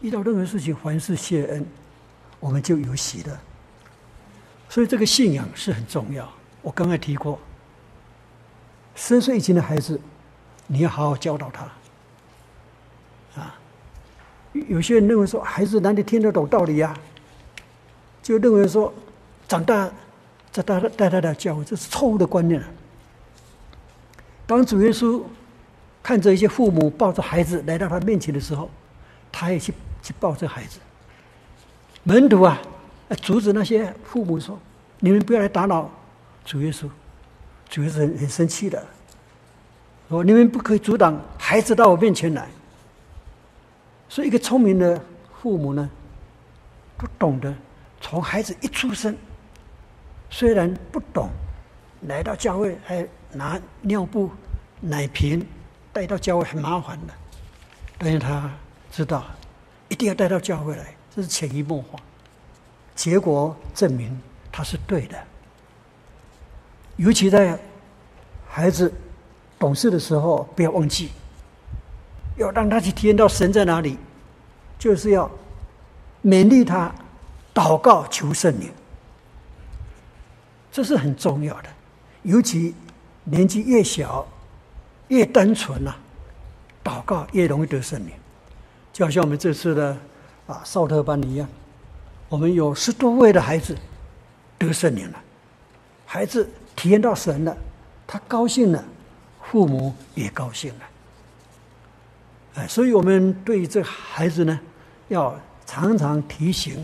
[0.00, 1.64] 遇到任何事情，凡事谢恩，
[2.40, 3.38] 我们就有喜乐。
[4.68, 6.28] 所以这个信仰是很重要。
[6.66, 7.38] 我刚才提过，
[8.96, 10.00] 三岁以前的孩子。
[10.68, 13.54] 你要好好教导他，啊！
[14.52, 16.92] 有些人认为说孩子哪里听得懂道理呀？
[18.20, 18.92] 就认为说
[19.46, 19.88] 长大
[20.50, 22.60] 再带他带他来教，这是错误的观念。
[24.44, 25.22] 当主耶稣
[26.02, 28.68] 看着一些父母抱着孩子来到他面前的时候，
[29.30, 30.80] 他也去去抱着孩子。
[32.02, 32.60] 门徒啊，
[33.22, 34.58] 阻止那些父母说
[34.98, 35.88] ：“你们不要来打扰
[36.46, 36.88] 主耶稣。”
[37.68, 38.82] 主耶稣很很生气的。
[40.08, 42.48] 说：“你们不可以阻挡孩子到我面前来。”
[44.08, 44.98] 所以，一个聪明的
[45.42, 45.90] 父母呢，
[46.96, 47.52] 不懂得
[48.00, 49.16] 从孩子一出生，
[50.30, 51.28] 虽然不懂，
[52.02, 54.30] 来到教会还拿尿布、
[54.80, 55.44] 奶瓶
[55.92, 57.12] 带到教会很麻烦的，
[57.98, 58.48] 但是他
[58.92, 59.26] 知道
[59.88, 61.98] 一定要带到教会来，这是潜移默化。
[62.94, 64.16] 结果证明
[64.52, 65.18] 他是对的，
[66.96, 67.58] 尤其在
[68.48, 68.92] 孩子。
[69.58, 71.08] 懂事的时候，不要忘记，
[72.36, 73.96] 要让他去体验到神在哪里，
[74.78, 75.30] 就是要
[76.22, 76.94] 勉励他
[77.54, 78.70] 祷告求圣灵，
[80.70, 81.70] 这是很重要的。
[82.22, 82.74] 尤其
[83.24, 84.26] 年纪越小，
[85.08, 85.96] 越单纯呐、啊，
[86.84, 88.10] 祷告越容易得圣灵。
[88.92, 89.96] 就好像我们这次的
[90.46, 91.48] 啊少特班一样，
[92.28, 93.74] 我们有十多位的孩子
[94.58, 95.18] 得圣灵了，
[96.04, 96.46] 孩子
[96.76, 97.56] 体验到神了，
[98.06, 98.84] 他高兴了。
[99.48, 100.80] 父母也高兴了，
[102.56, 104.58] 哎，所以我们对这孩子呢，
[105.06, 106.76] 要常常提醒，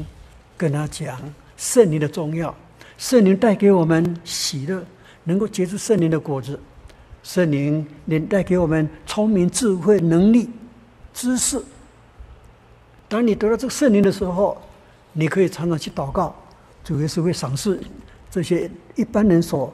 [0.56, 1.18] 跟他讲
[1.56, 2.54] 圣灵的重要。
[2.98, 4.80] 圣灵带给我们喜乐，
[5.24, 6.58] 能够结出圣灵的果子。
[7.24, 10.48] 圣灵能带给我们聪明、智慧、能力、
[11.12, 11.60] 知识。
[13.08, 14.56] 当你得到这个圣灵的时候，
[15.12, 16.32] 你可以常常去祷告，
[16.84, 17.82] 主耶稣会赏赐
[18.30, 19.72] 这些一般人所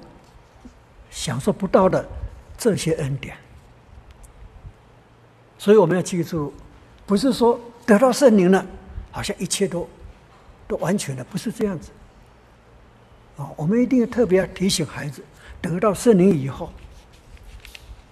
[1.10, 2.06] 享受不到的
[2.56, 3.36] 这些恩典。
[5.58, 6.52] 所以我们要记住，
[7.04, 8.64] 不是说得到圣灵了，
[9.10, 9.88] 好像一切都
[10.68, 11.90] 都完全了，不是这样子。
[13.36, 15.22] 啊，我们一定要特别要提醒孩子，
[15.60, 16.70] 得到圣灵以后，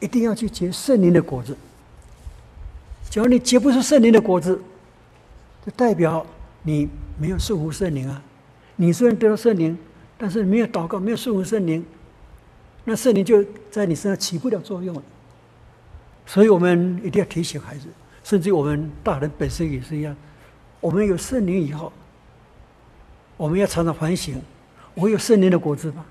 [0.01, 1.57] 一定要去结圣灵的果子。
[3.11, 4.61] 只要你结不出圣灵的果子，
[5.65, 6.27] 就代表
[6.63, 6.89] 你
[7.19, 8.23] 没有顺服圣灵啊。
[8.75, 9.79] 你虽然得到圣灵，
[10.19, 11.85] 但是没有祷告，没有顺服圣灵，
[12.85, 15.03] 那圣灵就在你身上起不了作用了。
[16.25, 17.87] 所以我们一定要提醒孩子，
[18.25, 20.17] 甚至我们大人本身也是一样。
[20.81, 21.93] 我们有圣灵以后，
[23.37, 24.41] 我们要常常反省：
[24.95, 26.05] 我有圣灵的果子吗？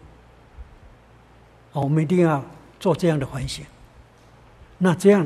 [1.71, 2.43] 好，我们一定要
[2.79, 3.65] 做这样的反省。
[4.77, 5.25] 那这样，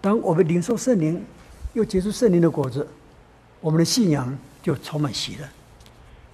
[0.00, 1.24] 当我们领受圣灵，
[1.74, 2.86] 又结出圣灵的果子，
[3.60, 5.48] 我们的信仰就充满喜乐。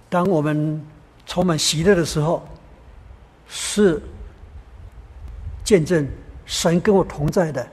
[0.09, 0.83] 当我们
[1.27, 2.47] 充满喜乐的时候，
[3.49, 4.03] 是
[5.65, 6.07] 见证
[6.45, 7.69] 神跟我同在的。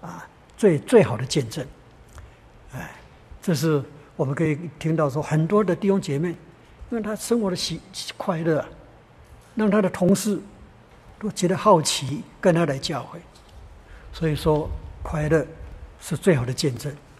[0.00, 0.26] 啊，
[0.56, 1.66] 最最好的见证，
[2.74, 2.90] 哎，
[3.40, 3.82] 这是
[4.16, 6.28] 我们可以听到说很多的弟兄姐妹，
[6.90, 7.80] 因为他生活的喜
[8.18, 8.62] 快乐，
[9.54, 10.38] 让他的同事
[11.18, 13.18] 都觉得好奇，跟他来教会，
[14.12, 14.68] 所以说
[15.02, 15.46] 快乐
[15.98, 16.94] 是最好的见证。